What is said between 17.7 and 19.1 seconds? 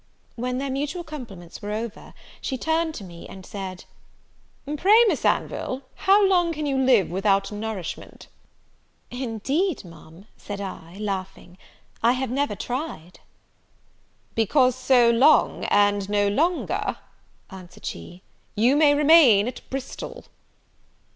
she, "you may